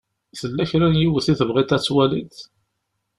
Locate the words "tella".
0.39-0.63